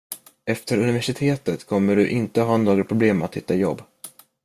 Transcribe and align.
Efter 0.45 0.77
universitetet 0.77 1.65
kommer 1.67 1.95
du 1.95 2.09
inte 2.09 2.41
ha 2.41 2.57
några 2.57 2.83
problem 2.83 3.21
att 3.21 3.35
hitta 3.35 3.55
jobb. 3.55 3.81